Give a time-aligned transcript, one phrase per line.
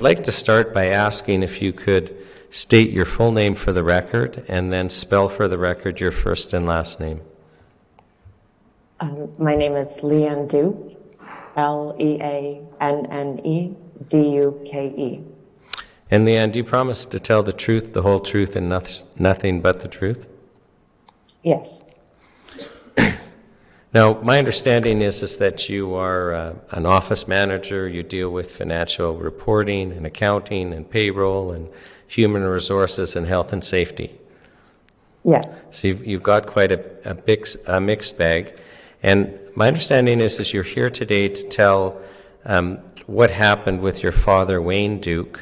[0.00, 2.16] I'd like to start by asking if you could
[2.48, 6.54] state your full name for the record and then spell for the record your first
[6.54, 7.20] and last name.
[9.00, 10.96] Um, my name is Leanne Duke,
[11.54, 13.76] L E A N N E
[14.08, 15.20] D U K E.
[16.10, 19.60] And Leanne, do you promise to tell the truth, the whole truth, and noth- nothing
[19.60, 20.26] but the truth?
[21.42, 21.84] Yes,
[23.92, 27.88] Now, my understanding is, is that you are uh, an office manager.
[27.88, 31.68] You deal with financial reporting and accounting and payroll and
[32.06, 34.16] human resources and health and safety.
[35.24, 38.60] yes, So you've, you've got quite a, a, big, a mixed bag.
[39.02, 42.00] And my understanding is, is you're here today to tell
[42.44, 45.40] um, what happened with your father, Wayne Duke,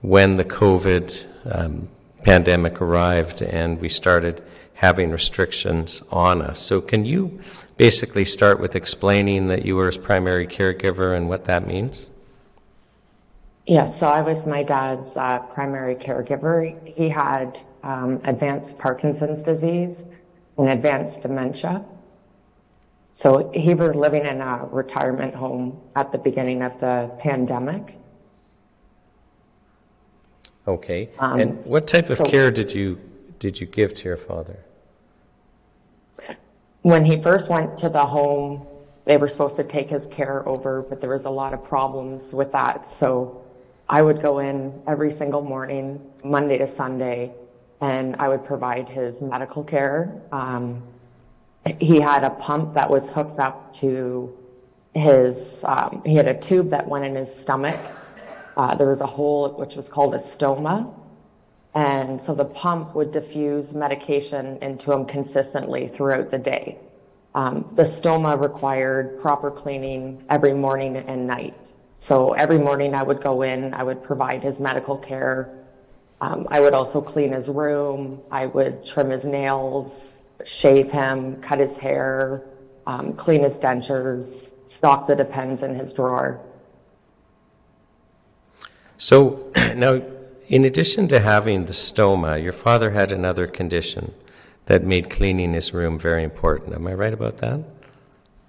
[0.00, 1.88] when the COVID um,
[2.24, 4.42] pandemic arrived and we started
[4.76, 6.58] having restrictions on us.
[6.58, 7.40] So can you
[7.76, 12.10] basically start with explaining that you were his primary caregiver and what that means?
[13.66, 13.98] yes.
[13.98, 16.86] So I was my dad's uh, primary caregiver.
[16.86, 20.06] He had um, advanced Parkinson's disease
[20.58, 21.84] and advanced dementia.
[23.08, 27.98] So he was living in a retirement home at the beginning of the pandemic.
[30.68, 31.08] Okay.
[31.18, 33.00] Um, and what type of so- care did you
[33.38, 34.58] did you give to your father?
[36.82, 38.66] When he first went to the home,
[39.04, 42.34] they were supposed to take his care over, but there was a lot of problems
[42.34, 42.86] with that.
[42.86, 43.44] So
[43.88, 47.32] I would go in every single morning, Monday to Sunday,
[47.80, 50.20] and I would provide his medical care.
[50.32, 50.82] Um,
[51.80, 54.36] he had a pump that was hooked up to
[54.94, 57.80] his, um, he had a tube that went in his stomach.
[58.56, 60.92] Uh, there was a hole which was called a stoma.
[61.76, 66.78] And so the pump would diffuse medication into him consistently throughout the day.
[67.34, 71.74] Um, the stoma required proper cleaning every morning and night.
[71.92, 75.66] So every morning I would go in, I would provide his medical care.
[76.22, 78.22] Um, I would also clean his room.
[78.30, 82.42] I would trim his nails, shave him, cut his hair,
[82.86, 86.40] um, clean his dentures, stock the Depends in his drawer.
[88.96, 90.00] So now,
[90.48, 94.14] in addition to having the stoma, your father had another condition
[94.66, 96.74] that made cleaning his room very important.
[96.74, 97.60] Am I right about that?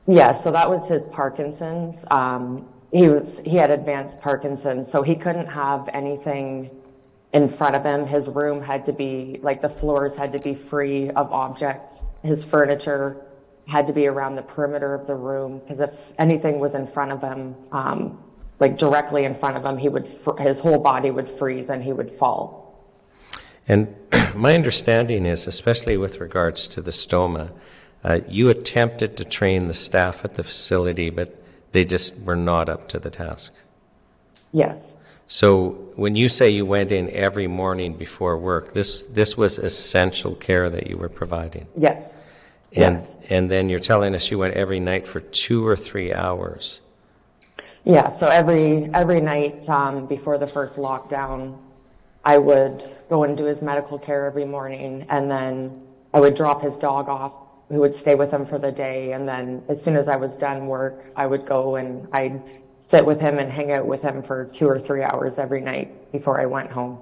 [0.08, 2.06] Yeah, so that was his Parkinson's.
[2.12, 6.70] Um, he was he had advanced Parkinson's, so he couldn't have anything
[7.34, 8.06] in front of him.
[8.06, 12.14] His room had to be like the floors had to be free of objects.
[12.24, 13.18] His furniture
[13.68, 17.12] had to be around the perimeter of the room because if anything was in front
[17.12, 18.18] of him, um,
[18.60, 21.84] like directly in front of him, he would fr- his whole body would freeze and
[21.84, 22.68] he would fall.
[23.68, 23.96] And
[24.36, 27.52] my understanding is, especially with regards to the stoma,
[28.04, 31.42] uh, you attempted to train the staff at the facility, but
[31.72, 33.54] they just were not up to the task.
[34.54, 34.98] Yes.
[35.28, 40.36] So when you say you went in every morning before work, this this was essential
[40.36, 41.68] care that you were providing.
[41.76, 42.24] Yes.
[42.72, 43.18] And yes.
[43.30, 46.82] and then you're telling us you went every night for 2 or 3 hours.
[47.88, 51.58] Yeah, so every every night um, before the first lockdown,
[52.26, 55.84] I would go and do his medical care every morning, and then
[56.14, 57.34] I would drop his dog off,
[57.70, 60.36] who would stay with him for the day, and then as soon as I was
[60.36, 62.42] done work, I would go and I'd
[62.78, 66.12] sit with him and hang out with him for two or three hours every night
[66.12, 67.00] before I went home.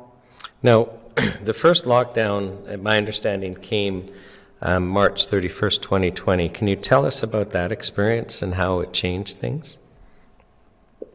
[0.61, 0.89] Now,
[1.43, 4.13] the first lockdown, my understanding, came
[4.61, 6.47] um, March 31st, 2020.
[6.49, 9.79] Can you tell us about that experience and how it changed things?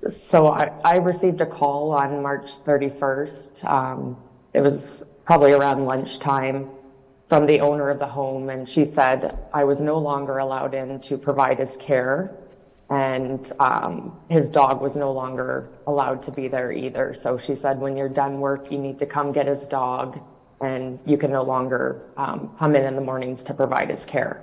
[0.09, 3.65] So I, I received a call on March 31st.
[3.65, 4.19] Um,
[4.55, 6.69] it was probably around lunchtime
[7.29, 11.01] from the owner of the home, and she said I was no longer allowed in
[11.01, 12.33] to provide his care,
[12.91, 17.15] and um, his dog was no longer allowed to be there either.
[17.15, 20.21] So she said, when you're done work, you need to come get his dog,
[20.61, 24.43] and you can no longer um, come in in the mornings to provide his care.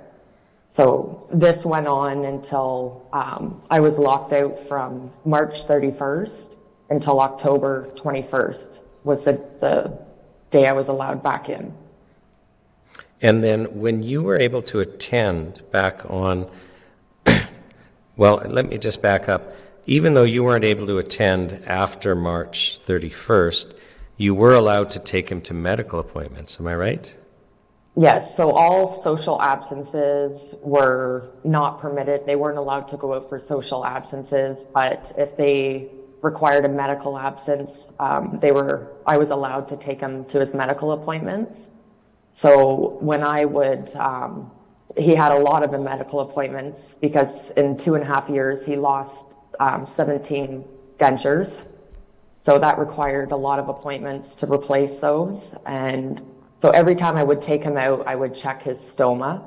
[0.68, 6.54] So this went on until um, I was locked out from March 31st
[6.90, 9.98] until October 21st was the, the
[10.50, 11.74] day I was allowed back in.
[13.22, 16.48] And then when you were able to attend back on,
[18.16, 19.54] well, let me just back up.
[19.86, 23.74] Even though you weren't able to attend after March 31st,
[24.18, 26.60] you were allowed to take him to medical appointments.
[26.60, 27.16] Am I right?
[28.00, 32.26] Yes, so all social absences were not permitted.
[32.26, 35.90] They weren't allowed to go out for social absences, but if they
[36.22, 40.54] required a medical absence, um, they were, I was allowed to take him to his
[40.54, 41.72] medical appointments.
[42.30, 44.52] So when I would, um,
[44.96, 48.76] he had a lot of medical appointments because in two and a half years he
[48.76, 50.64] lost um, 17
[50.98, 51.66] dentures.
[52.34, 55.56] So that required a lot of appointments to replace those.
[55.66, 56.22] And
[56.58, 59.44] so every time I would take him out, I would check his stoma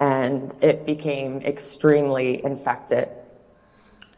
[0.00, 3.08] and it became extremely infected.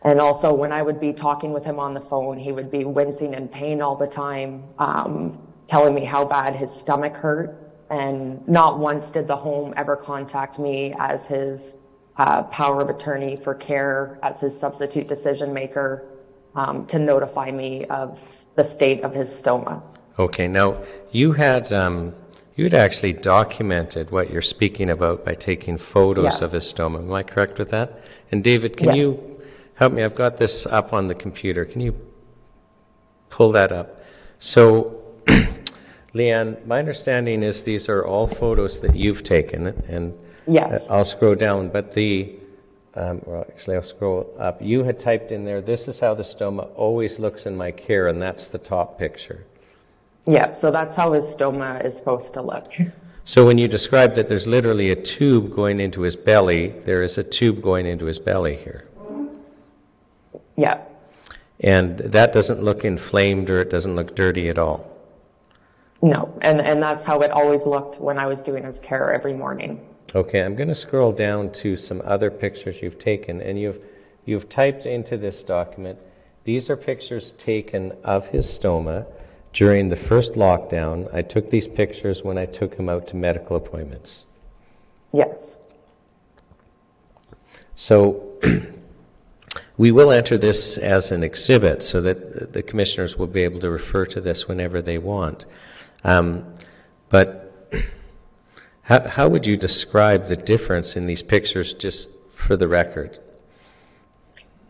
[0.03, 2.85] And also, when I would be talking with him on the phone, he would be
[2.85, 7.75] wincing in pain all the time, um, telling me how bad his stomach hurt.
[7.91, 11.77] And not once did the home ever contact me as his
[12.17, 16.07] uh, power of attorney for care, as his substitute decision maker,
[16.55, 19.83] um, to notify me of the state of his stoma.
[20.19, 20.83] Okay, now
[21.13, 22.13] you had um,
[22.57, 26.47] you had actually documented what you're speaking about by taking photos Yeah.
[26.47, 26.99] of his stoma.
[26.99, 28.01] Am I correct with that?
[28.33, 28.97] And David, can Yes.
[28.97, 29.41] you
[29.75, 30.03] help me?
[30.03, 31.65] I've got this up on the computer.
[31.65, 31.95] Can you
[33.31, 34.03] pull that up?
[34.41, 35.01] So,
[36.15, 40.19] Leanne, my understanding is these are all photos that you've taken, and
[40.49, 40.91] Yes.
[40.91, 42.35] uh, I'll scroll down, but the
[42.95, 44.61] um, well, actually, I'll scroll up.
[44.61, 48.09] You had typed in there, "This is how the stoma always looks in my care,"
[48.09, 49.45] and that's the top picture.
[50.29, 52.71] Yeah, so that's how his stoma is supposed to look.
[53.25, 57.17] So when you describe that there's literally a tube going into his belly, there is
[57.17, 58.87] a tube going into his belly here.
[60.57, 60.83] Yeah.
[61.61, 64.87] And that doesn't look inflamed or it doesn't look dirty at all.
[66.03, 69.33] No, and, and that's how it always looked when I was doing his care every
[69.33, 69.81] morning.
[70.15, 73.81] Okay, I'm going to scroll down to some other pictures you've taken, and you've,
[74.27, 75.99] you've typed into this document,
[76.45, 79.07] these are pictures taken of his stoma
[79.59, 81.13] during the first lockdown.
[81.13, 84.25] I took these pictures when I took him out to medical appointments.
[85.13, 85.59] Yes.
[87.75, 88.39] So
[89.77, 93.69] we will enter this as an exhibit so that the commissioners will be able to
[93.69, 95.47] refer to this whenever they want.
[96.05, 96.55] Um,
[97.09, 97.69] but
[98.83, 103.19] how, how would you describe the difference in these pictures just for the record?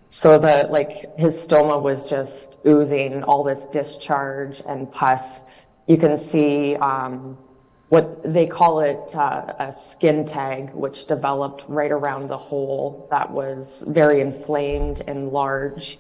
[0.08, 5.43] So the like his stoma was just oozing all this discharge and pus.
[5.87, 7.37] You can see um,
[7.90, 13.31] what they call it uh, a skin tag, which developed right around the hole that
[13.31, 15.99] was very inflamed and large.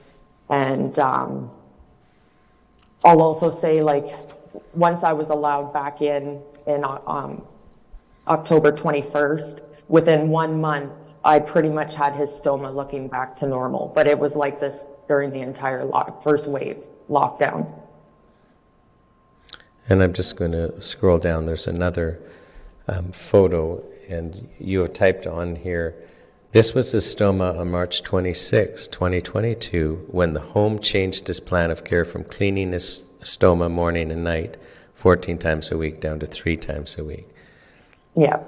[0.48, 1.50] And um,
[3.04, 4.06] I'll also say like
[4.72, 7.42] once I was allowed back in in uh, um,
[8.26, 9.67] October 21st.
[9.88, 14.18] Within one month, I pretty much had his stoma looking back to normal, but it
[14.18, 17.66] was like this during the entire lock, first wave lockdown.
[19.88, 21.46] And I'm just going to scroll down.
[21.46, 22.20] There's another
[22.86, 25.94] um, photo, and you have typed on here.
[26.52, 31.84] This was his stoma on March 26, 2022, when the home changed his plan of
[31.84, 34.58] care from cleaning his stoma morning and night
[34.94, 37.28] 14 times a week down to three times a week.
[38.14, 38.42] Yeah.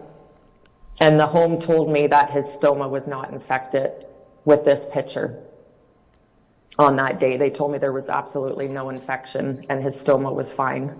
[1.00, 4.06] And the home told me that his stoma was not infected
[4.44, 5.42] with this picture.
[6.78, 10.52] On that day, they told me there was absolutely no infection and his stoma was
[10.52, 10.94] fine.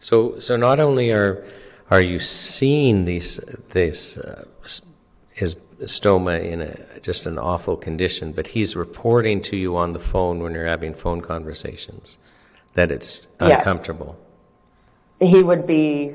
[0.00, 1.44] So, so not only are
[1.90, 3.36] are you seeing these
[3.70, 4.44] this uh,
[5.32, 9.98] his stoma in a, just an awful condition, but he's reporting to you on the
[9.98, 12.18] phone when you're having phone conversations
[12.74, 13.58] that it's Yeah.
[13.58, 14.16] uncomfortable.
[15.20, 16.14] he would be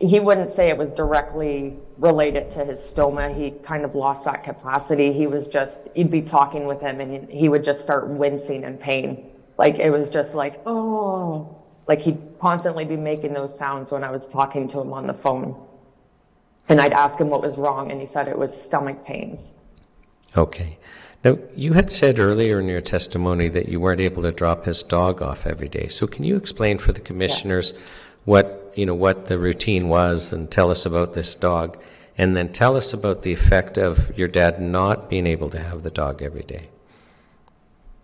[0.00, 3.34] he wouldn't say it was directly related to his stoma.
[3.34, 5.12] He kind of lost that capacity.
[5.12, 8.78] He was just you'd be talking with him and he would just start wincing in
[8.78, 9.30] pain.
[9.56, 11.56] Like it was just like oh
[11.88, 15.14] like he'd constantly be making those sounds when i was talking to him on the
[15.14, 15.60] phone.
[16.68, 19.54] And i'd ask him what was wrong and he said it was stomach pains.
[20.36, 20.78] Okay.
[21.24, 24.84] Now, you had said earlier in your testimony that you weren't able to drop his
[24.84, 25.88] dog off every day.
[25.88, 27.74] So, can you explain for the commissioners
[28.24, 31.78] what you know what the routine was, and tell us about this dog,
[32.16, 35.82] and then tell us about the effect of your dad not being able to have
[35.82, 36.68] the dog every day?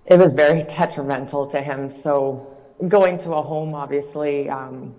[0.06, 1.90] it was very detrimental to him.
[1.90, 2.46] So
[2.88, 4.94] going to a home obviously um,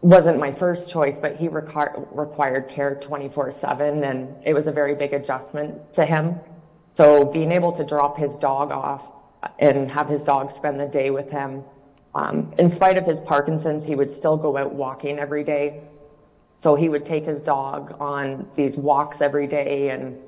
[0.00, 4.72] wasn't my first choice, but he requir- required care 24 7, and it was a
[4.72, 6.38] very big adjustment to him.
[6.86, 9.12] So being able to drop his dog off
[9.58, 11.62] and have his dog spend the day with him,
[12.14, 15.82] um, in spite of his Parkinson's, he would still go out walking every day.
[16.54, 20.18] So he would take his dog on these walks every day, and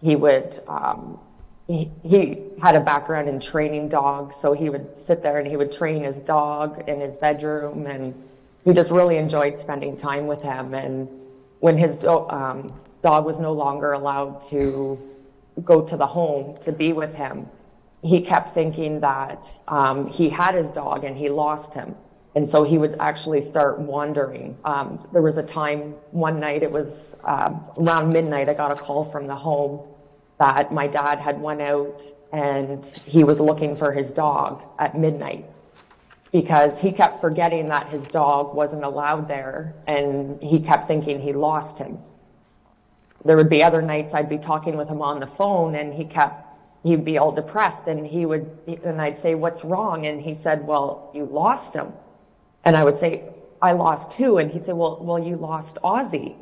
[0.00, 0.60] he would.
[0.66, 1.18] Um,
[1.66, 5.56] he, he had a background in training dogs, so he would sit there and he
[5.56, 8.14] would train his dog in his bedroom, and
[8.64, 10.74] he just really enjoyed spending time with him.
[10.74, 11.08] And
[11.60, 14.98] when his do- um, dog was no longer allowed to
[15.62, 17.46] go to the home to be with him,
[18.02, 21.94] he kept thinking that um, he had his dog and he lost him.
[22.34, 24.56] And so he would actually start wandering.
[24.64, 28.76] Um, there was a time one night, it was uh, around midnight, I got a
[28.76, 29.80] call from the home
[30.38, 32.02] that my dad had went out
[32.32, 35.46] and he was looking for his dog at midnight
[36.30, 41.32] because he kept forgetting that his dog wasn't allowed there and he kept thinking he
[41.32, 41.98] lost him.
[43.24, 46.04] There would be other nights I'd be talking with him on the phone and he
[46.04, 46.47] kept
[46.82, 48.50] he'd be all depressed and he would
[48.84, 50.06] and I'd say what's wrong?
[50.06, 51.92] And he said well you lost him.
[52.64, 53.22] And I would say
[53.62, 54.38] I lost who?
[54.38, 56.36] And he'd say well well you lost Ozzy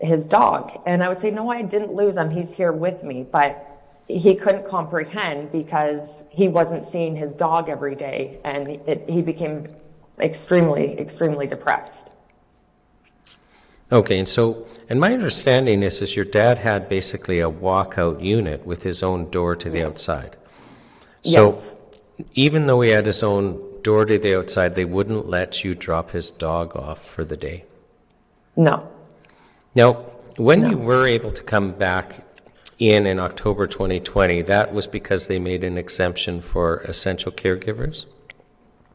[0.00, 0.78] his dog.
[0.86, 2.30] And I would say no I didn't lose him.
[2.30, 3.24] He's here with me.
[3.30, 3.66] But
[4.08, 9.68] he couldn't comprehend because he wasn't seeing his dog every day and it, he became
[10.20, 12.10] extremely extremely depressed
[13.92, 18.64] Okay, and so, and my understanding is, is your dad had basically a walkout unit
[18.64, 19.86] with his own door to the Yes.
[19.88, 20.36] outside.
[21.22, 21.76] So, yes
[22.34, 26.10] even though he had his own door to the outside, they wouldn't let you drop
[26.10, 27.64] his dog off for the day.
[28.56, 28.88] no
[29.74, 29.92] Now,
[30.36, 32.26] when you were able to come back
[32.78, 38.06] in in October 2020, that was because they made an exemption for essential caregivers?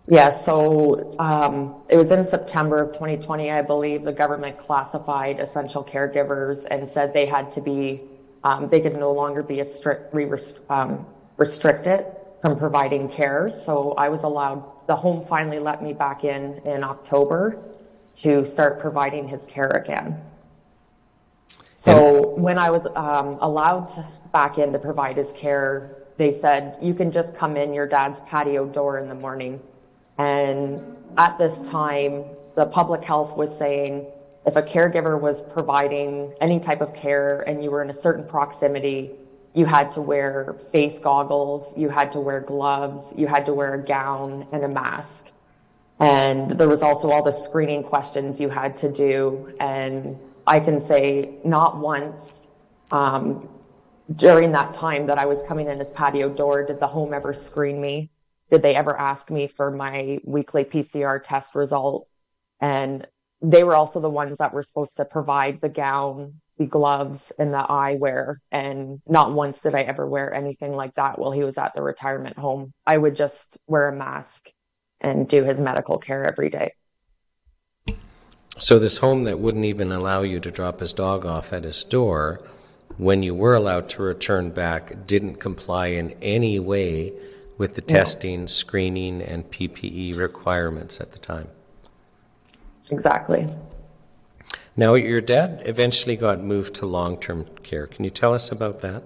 [0.07, 5.83] Yeah, so um, it was in September of 2020, I believe, the government classified essential
[5.83, 8.01] caregivers and said they had to be,
[8.43, 11.07] um, they could no longer be a strict, rest- um,
[11.37, 12.05] restricted
[12.39, 13.49] from providing care.
[13.49, 17.57] So I was allowed, the home finally let me back in in October
[18.13, 20.21] to start providing his care again.
[21.73, 26.77] So when I was um, allowed to back in to provide his care, they said,
[26.79, 29.59] you can just come in your dad's patio door in the morning.
[30.17, 30.81] And
[31.17, 34.07] at this time, the public health was saying
[34.45, 38.25] if a caregiver was providing any type of care and you were in a certain
[38.25, 39.11] proximity,
[39.53, 43.73] you had to wear face goggles, you had to wear gloves, you had to wear
[43.73, 45.31] a gown and a mask.
[45.99, 49.55] And there was also all the screening questions you had to do.
[49.59, 52.49] And I can say not once
[52.91, 53.47] um,
[54.17, 57.33] during that time that I was coming in his patio door did the home ever
[57.33, 58.09] screen me.
[58.51, 62.07] Did they ever ask me for my weekly PCR test result?
[62.61, 63.07] And
[63.41, 67.53] they were also the ones that were supposed to provide the gown, the gloves, and
[67.53, 68.37] the eyewear.
[68.51, 71.81] And not once did I ever wear anything like that while he was at the
[71.81, 72.73] retirement home.
[72.85, 74.49] I would just wear a mask
[75.01, 76.71] and do his medical care every day.
[78.57, 81.83] So, this home that wouldn't even allow you to drop his dog off at his
[81.83, 82.41] door,
[82.97, 87.11] when you were allowed to return back, didn't comply in any way
[87.57, 91.47] with the testing, screening, and PPE requirements at the time.
[92.91, 93.47] Exactly.
[94.77, 97.87] Now, your dad eventually got moved to long term care.
[97.87, 99.03] Can you tell us about that?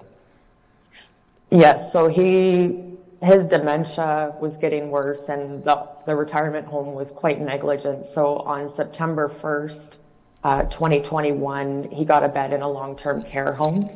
[1.51, 2.89] Yes, so he
[3.21, 8.05] his dementia was getting worse and the, the retirement home was quite negligent.
[8.05, 9.97] So on September 1st,
[10.43, 13.89] uh, 2021, he got a bed in a long-term care home.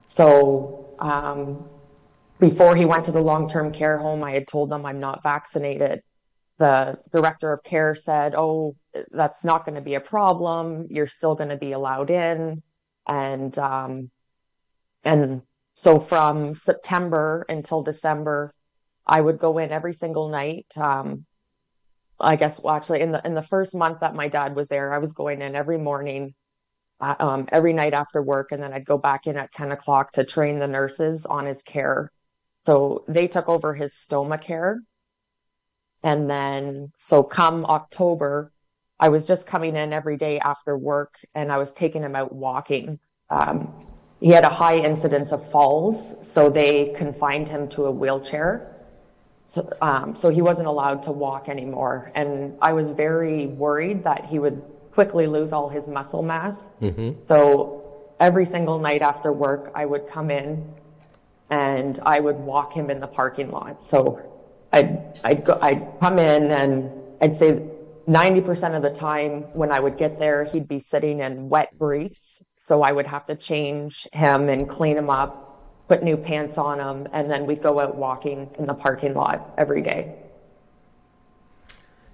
[0.00, 1.62] So um,
[2.42, 6.02] before he went to the long-term care home, I had told them I'm not vaccinated.
[6.58, 8.74] The director of care said, "Oh,
[9.12, 10.88] that's not going to be a problem.
[10.90, 12.64] You're still going to be allowed in."
[13.06, 14.10] And um,
[15.04, 18.52] and so from September until December,
[19.06, 20.66] I would go in every single night.
[20.76, 21.24] Um,
[22.18, 24.92] I guess well, actually in the in the first month that my dad was there,
[24.92, 26.34] I was going in every morning,
[27.00, 30.10] uh, um, every night after work, and then I'd go back in at ten o'clock
[30.14, 32.10] to train the nurses on his care.
[32.66, 34.80] So they took over his stoma care,
[36.02, 38.52] and then so come October,
[39.00, 42.32] I was just coming in every day after work, and I was taking him out
[42.32, 43.00] walking.
[43.30, 43.72] Um,
[44.20, 48.76] he had a high incidence of falls, so they confined him to a wheelchair.
[49.30, 52.12] So, um, so he wasn't allowed to walk anymore.
[52.14, 56.72] And I was very worried that he would quickly lose all his muscle mass.
[57.26, 57.82] So
[58.20, 60.72] every single night after work, I would come in
[61.52, 63.82] and I would walk him in the parking lot.
[63.82, 64.22] So
[64.72, 66.90] I'd, I'd, go, I'd come in and
[67.20, 67.62] I'd say
[68.08, 72.42] 90% of the time when I would get there, he'd be sitting in wet briefs.
[72.56, 76.80] So I would have to change him and clean him up, put new pants on
[76.80, 80.16] him, and then we'd go out walking in the parking lot every day.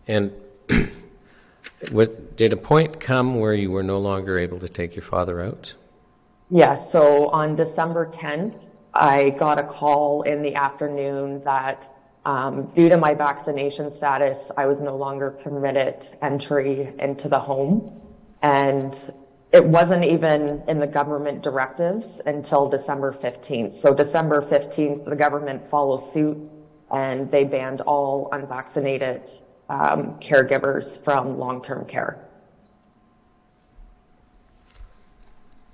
[0.09, 0.33] And
[2.35, 5.75] did a point come where you were no longer able to take your father out?
[6.51, 11.89] Yes, so on December 10th, I got a call in the afternoon that
[12.25, 18.01] um, due to my vaccination status, I was no longer permitted entry into the home.
[18.43, 19.13] And
[19.53, 23.75] it wasn't even in the government directives until December 15th.
[23.75, 26.37] So December 15th, the government followed suit
[26.91, 29.31] and they banned all unvaccinated
[29.69, 32.25] um, caregivers from long-term care.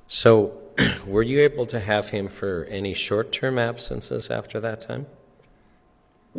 [0.07, 0.64] So,
[1.07, 5.07] were you able to have him for any short-term absences after that time?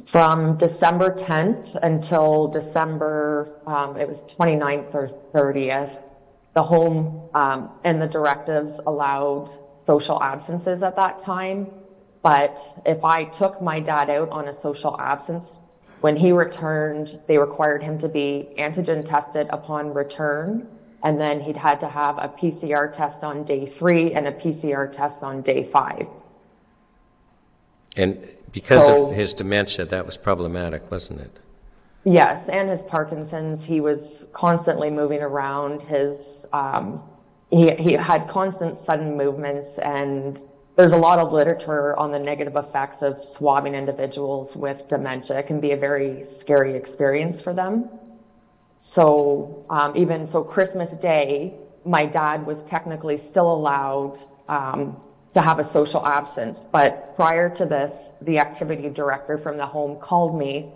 [0.06, 6.02] From December 10th until December, um, it was 29th or 30th,
[6.54, 11.68] the home um, and the directives allowed social absences at that time.
[12.22, 15.60] But if I took my dad out on a social absence,
[16.02, 20.68] when he returned, they required him to be antigen tested upon return.
[21.06, 24.92] And then he'd had to have a PCR test on day three and a PCR
[24.92, 26.08] test on day five.
[27.96, 31.38] And because So- of his dementia, that was problematic, wasn't it?
[32.06, 35.84] Yes, and his Parkinson's, he was constantly moving around.
[35.84, 37.02] His um,
[37.52, 40.42] he he had constant sudden movements, and
[40.76, 45.40] there's a lot of literature on the negative effects of swabbing individuals with dementia.
[45.40, 47.90] It can be a very scary experience for them.
[48.76, 51.54] So um, even so, Christmas Day,
[51.86, 54.98] my dad was technically still allowed um,
[55.34, 56.68] to have a social absence.
[56.72, 60.72] But prior to this, the activity director from the home called me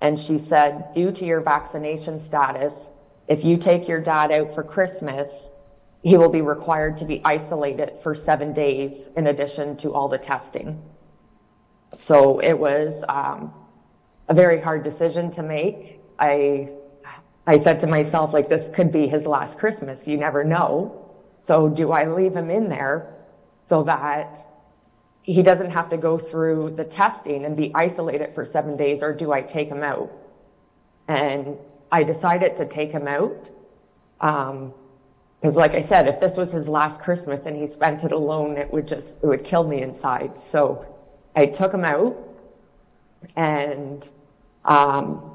[0.00, 2.90] and she said, due to your vaccination status,
[3.28, 5.52] if you take your dad out for Christmas,
[6.02, 10.18] he will be required to be isolated for seven days in addition to all the
[10.18, 10.82] testing.
[11.92, 13.52] So it was um,
[14.28, 16.00] a very hard decision to make.
[16.18, 16.70] I
[17.46, 20.06] I said to myself, like, this could be his last Christmas.
[20.06, 21.10] You never know.
[21.38, 23.14] So do I leave him in there
[23.58, 24.38] so that
[25.22, 29.12] he doesn't have to go through the testing and be isolated for seven days, or
[29.12, 30.10] do I take him out?
[31.08, 31.56] And
[31.90, 33.50] I decided to take him out.
[34.20, 34.74] Um,
[35.40, 38.58] because like I said, if this was his last Christmas and he spent it alone,
[38.58, 40.38] it would just, it would kill me inside.
[40.38, 40.84] So
[41.34, 42.14] I took him out
[43.36, 44.08] and,
[44.66, 45.34] um,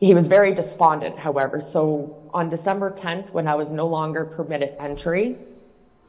[0.00, 1.60] he was very despondent, however.
[1.60, 5.36] So on December 10th, when I was no longer permitted entry,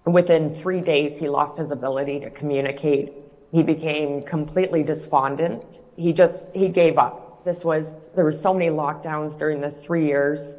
[0.05, 3.13] within three days, he lost his ability to communicate.
[3.51, 5.81] He became completely despondent.
[5.97, 7.43] He just, he gave up.
[7.45, 10.55] This was, there were so many lockdowns during the three years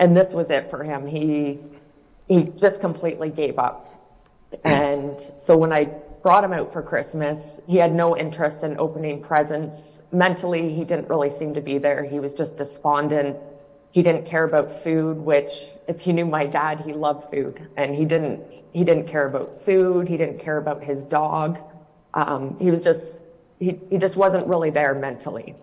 [0.00, 1.06] and this was it for him.
[1.06, 1.58] He
[2.28, 3.88] he just completely gave up.
[4.64, 5.88] And so when I
[6.24, 10.00] brought him out for Christmas, he had no interest in opening presents.
[10.10, 12.02] Mentally, he didn't really seem to be there.
[12.02, 13.36] He was just despondent.
[13.90, 17.94] He didn't care about food, which if you knew my dad, he loved food and
[17.94, 20.08] he didn't he didn't care about food.
[20.08, 21.60] He didn't care about his dog.
[22.14, 23.26] Um, he was just
[23.60, 25.54] he, he just wasn't really there mentally.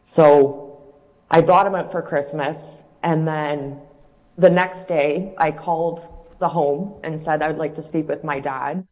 [0.00, 0.82] So
[1.30, 3.82] I brought him out for Christmas and then
[4.38, 8.40] the next day, I called the home and said I'd like to speak with my
[8.40, 8.86] dad.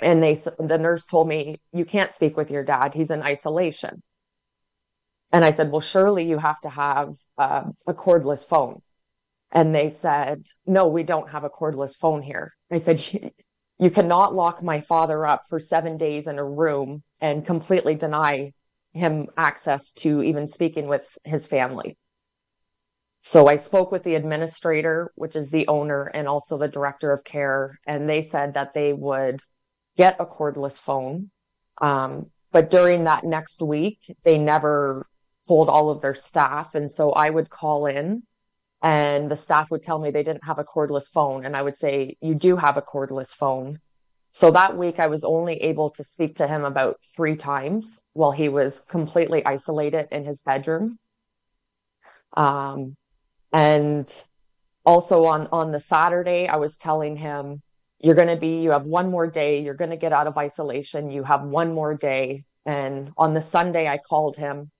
[0.00, 2.92] And they, the nurse told me, you can't speak with your dad.
[2.94, 4.02] He's in isolation.
[5.32, 8.80] And I said, well, surely you have to have uh, a cordless phone.
[9.52, 12.52] And they said, no, we don't have a cordless phone here.
[12.70, 13.00] I said,
[13.78, 18.52] you cannot lock my father up for seven days in a room and completely deny
[18.92, 21.96] him access to even speaking with his family.
[23.20, 27.24] So I spoke with the administrator, which is the owner and also the director of
[27.24, 29.40] care, and they said that they would
[29.96, 31.30] get a cordless phone.
[31.80, 35.06] Um, but during that next week, they never
[35.46, 36.74] told all of their staff.
[36.74, 38.22] And so I would call in
[38.82, 41.44] and the staff would tell me they didn't have a cordless phone.
[41.44, 43.78] And I would say, You do have a cordless phone.
[44.30, 48.32] So that week, I was only able to speak to him about three times while
[48.32, 50.98] he was completely isolated in his bedroom.
[52.36, 52.96] Um,
[53.52, 54.12] and
[54.84, 57.62] also on, on the Saturday, I was telling him,
[57.98, 59.62] you're going to be, you have one more day.
[59.62, 61.10] You're going to get out of isolation.
[61.10, 62.44] You have one more day.
[62.64, 64.70] And on the Sunday, I called him.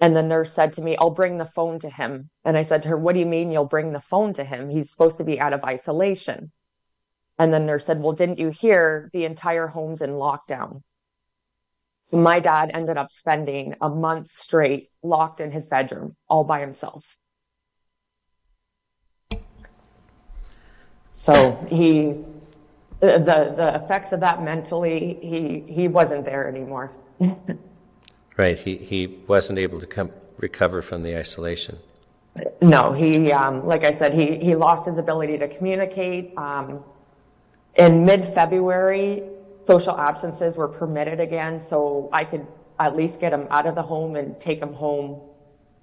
[0.00, 2.30] And the nurse said to me, I'll bring the phone to him.
[2.44, 4.70] And I said to her, What do you mean you'll bring the phone to him?
[4.70, 6.52] He's supposed to be out of isolation.
[7.38, 10.82] And the nurse said, Well, didn't you hear the entire home's in lockdown?
[12.12, 17.16] My dad ended up spending a month straight locked in his bedroom all by himself.
[21.12, 22.16] So he,
[23.00, 23.18] the
[23.56, 26.92] the effects of that mentally, he he wasn't there anymore.
[28.36, 31.78] Right, he, he wasn't able to come, recover from the isolation.
[32.62, 36.32] No, he, um, like I said, he he lost his ability to communicate.
[36.38, 36.82] Um,
[37.74, 39.24] in mid-February,
[39.56, 42.46] social absences were permitted again, so I could
[42.78, 45.20] at least get him out of the home and take him home.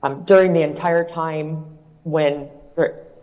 [0.02, 2.50] Um, during the entire time when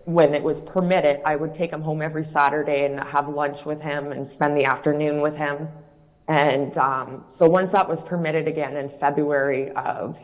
[0.04, 3.80] when it was permitted, I would take him home every Saturday and have lunch with
[3.80, 5.68] him and spend the afternoon with him.
[6.28, 10.18] And um, so once that was permitted again in February of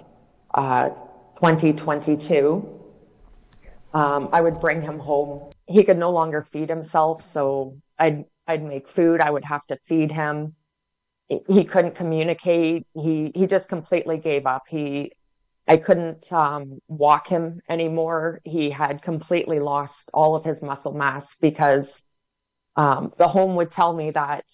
[0.54, 0.90] uh,
[1.36, 2.76] 2022,
[3.92, 5.50] Um, I would bring him home.
[5.66, 9.20] He could no longer feed himself, so I'd I'd make food.
[9.20, 10.54] I would have to feed him.
[11.48, 12.86] He couldn't communicate.
[12.94, 14.62] He he just completely gave up.
[14.68, 15.12] He
[15.68, 18.40] I couldn't um, walk him anymore.
[18.44, 22.02] He had completely lost all of his muscle mass because
[22.76, 24.44] um, the home would tell me that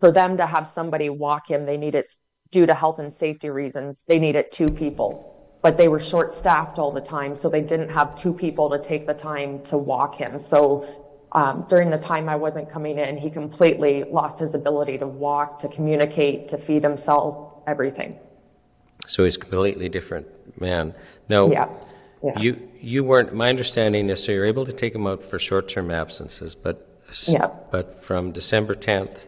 [0.00, 2.04] for them to have somebody walk him, they needed,
[2.50, 5.58] due to health and safety reasons, they needed two people.
[5.62, 8.78] But they were short staffed all the time, so they didn't have two people to
[8.80, 10.40] take the time to walk him.
[10.40, 15.06] So um, during the time I wasn't coming in, he completely lost his ability to
[15.06, 18.18] walk, to communicate, to feed himself, everything.
[19.12, 20.26] So he's a completely different
[20.58, 20.94] man.
[21.28, 21.68] No, yeah.
[22.22, 22.38] yeah.
[22.38, 23.34] you you weren't.
[23.34, 26.88] My understanding is so you're able to take him out for short-term absences, but
[27.28, 27.48] yeah.
[27.70, 29.26] but from December 10th,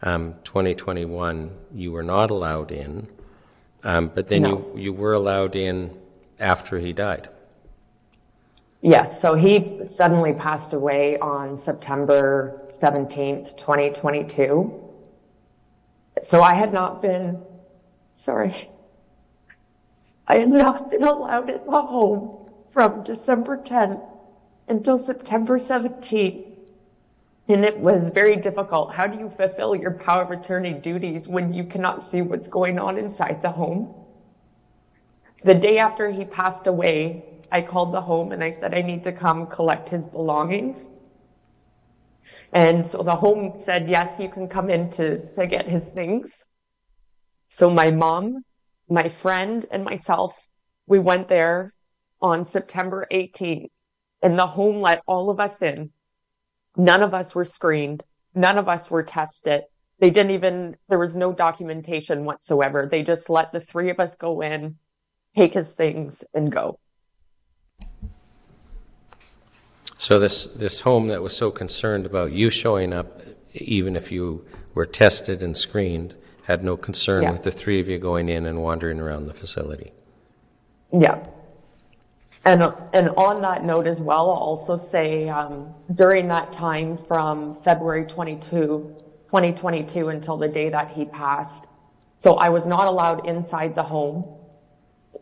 [0.00, 3.06] um, 2021, you were not allowed in.
[3.84, 4.72] Um, but then no.
[4.72, 5.94] you you were allowed in
[6.40, 7.28] after he died.
[8.80, 14.72] Yes, so he suddenly passed away on September 17th, 2022.
[16.22, 17.38] So I had not been,
[18.14, 18.70] sorry,
[20.32, 24.02] I had not been allowed in the home from December 10th
[24.66, 26.46] until September 17th.
[27.48, 28.94] And it was very difficult.
[28.94, 32.78] How do you fulfill your power of attorney duties when you cannot see what's going
[32.78, 33.94] on inside the home?
[35.44, 39.04] The day after he passed away, I called the home and I said, I need
[39.04, 40.90] to come collect his belongings.
[42.54, 46.46] And so the home said, yes, you can come in to, to get his things.
[47.48, 48.44] So my mom,
[48.92, 50.48] my friend, and myself,
[50.86, 51.72] we went there
[52.20, 53.70] on September 18th
[54.22, 55.90] and the home let all of us in.
[56.76, 58.04] None of us were screened.
[58.34, 59.64] None of us were tested.
[59.98, 62.88] They didn't even, there was no documentation whatsoever.
[62.90, 64.76] They just let the three of us go in,
[65.34, 66.78] take his things, and go.
[69.98, 73.22] So this this home that was so concerned about you showing up,
[73.54, 77.30] even if you were tested and screened, had no concern Yeah.
[77.30, 79.92] with the three of you going in and wandering around the facility.
[80.92, 81.24] Yeah.
[82.44, 87.54] And, and on that note as well, I'll also say um, during that time from
[87.54, 91.68] February 22, 2022 until the day that he passed,
[92.16, 94.24] so I was not allowed inside the home.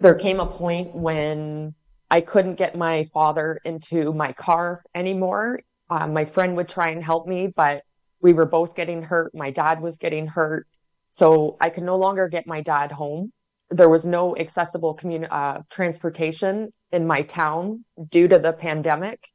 [0.00, 1.74] There came a point when
[2.10, 5.60] I couldn't get my father into my car anymore.
[5.90, 7.82] Uh, my friend would try and help me, but
[8.20, 9.34] we were both getting hurt.
[9.34, 10.66] My dad was getting hurt.
[11.10, 13.32] So I could no longer get my dad home.
[13.68, 19.28] There was no accessible commun- uh, transportation in my town due to the pandemic.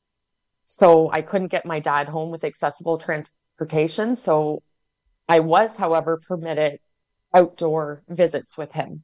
[0.63, 4.15] So I couldn't get my dad home with accessible transportation.
[4.15, 4.63] So
[5.27, 6.79] I was, however, permitted
[7.33, 9.03] outdoor visits with him.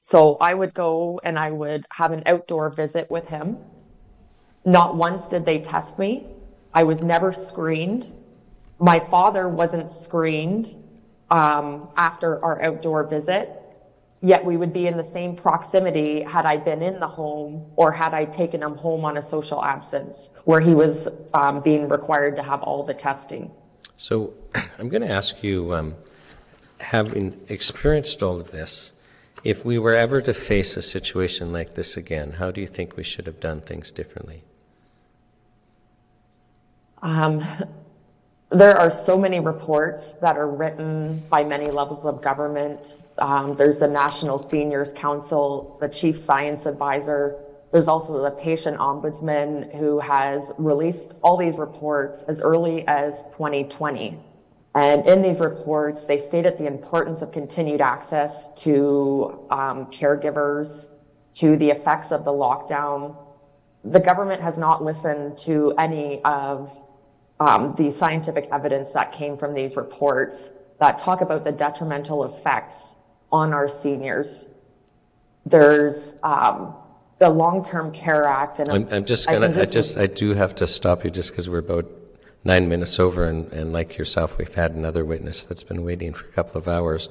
[0.00, 3.58] So I would go and I would have an outdoor visit with him.
[4.64, 6.26] Not once did they test me.
[6.72, 8.12] I was never screened.
[8.78, 10.74] My father wasn't screened
[11.30, 13.62] um, after our outdoor visit.
[14.22, 17.92] Yet we would be in the same proximity had I been in the home or
[17.92, 22.36] had I taken him home on a social absence where he was um, being required
[22.36, 23.50] to have all the testing.
[23.98, 24.32] So
[24.78, 25.94] I'm going to ask you, um,
[26.78, 28.92] having experienced all of this,
[29.44, 32.96] if we were ever to face a situation like this again, how do you think
[32.96, 34.42] we should have done things differently?
[37.02, 37.44] Um,
[38.50, 43.00] there are so many reports that are written by many levels of government.
[43.18, 47.42] Um, there's the National Seniors Council, the Chief Science Advisor.
[47.72, 54.16] There's also the Patient Ombudsman who has released all these reports as early as 2020.
[54.76, 60.88] And in these reports, they stated the importance of continued access to um, caregivers,
[61.34, 63.16] to the effects of the lockdown.
[63.84, 66.70] The government has not listened to any of
[67.40, 72.96] um, the scientific evidence that came from these reports that talk about the detrimental effects
[73.32, 74.48] on our seniors.
[75.44, 76.74] There's um,
[77.18, 79.48] the Long-Term Care Act, and I'm, I'm just I gonna.
[79.48, 79.98] I, this just.
[79.98, 81.86] I do have to stop you just because we're about
[82.44, 86.26] nine minutes over, and, and like yourself, we've had another witness that's been waiting for
[86.26, 87.08] a couple of hours.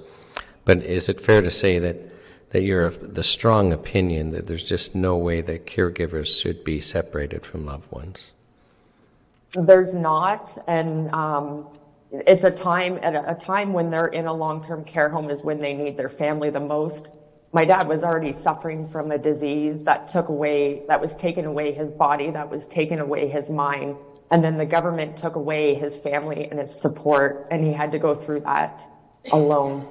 [0.63, 1.97] But is it fair to say that
[2.49, 6.79] that you're of the strong opinion that there's just no way that caregivers should be
[6.79, 8.33] separated from loved ones?
[9.53, 11.65] There's not, and um,
[12.11, 15.59] it's a time at a, time when they're in a long-term care home is when
[15.59, 17.09] they need their family the most.
[17.53, 21.71] My dad was already suffering from a disease that took away, that was taken away
[21.71, 23.97] his body, that was taken away his mind,
[24.31, 27.99] and then the government took away his family and his support, and he had to
[27.99, 28.87] go through that
[29.31, 29.85] alone.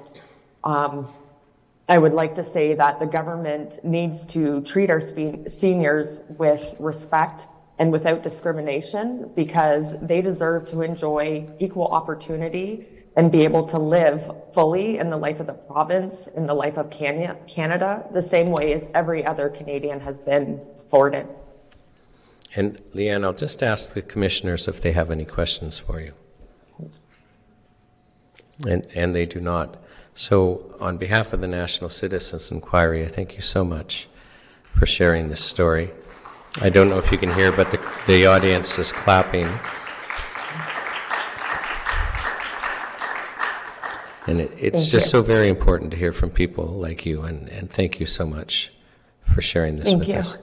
[0.65, 1.09] Um,
[1.89, 6.75] I would like to say that the government needs to treat our spe- seniors with
[6.79, 7.47] respect
[7.79, 14.31] and without discrimination because they deserve to enjoy equal opportunity and be able to live
[14.53, 18.73] fully in the life of the province, in the life of Canada, the same way
[18.73, 21.27] as every other Canadian has been afforded.
[22.57, 26.13] And Leanne, I'll just ask the commissioners if they have any questions for you.
[28.67, 29.77] And, and they do not.
[30.15, 34.09] So, on behalf of the National Citizens Inquiry, I thank you so much
[34.73, 35.91] for sharing this story.
[36.61, 39.47] I don't know if you can hear, but the, the audience is clapping.
[44.27, 45.11] And it, it's Thank just you.
[45.11, 48.73] so very important to hear from people like you, and, and thank you so much
[49.21, 50.15] for sharing this Thank with you.
[50.15, 50.39] us.